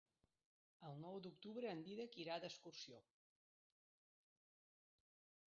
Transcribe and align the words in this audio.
El 0.87 0.97
nou 1.01 1.19
d'octubre 1.25 1.69
en 1.73 1.83
Dídac 1.89 2.17
irà 2.23 2.39
d'excursió. 2.45 3.05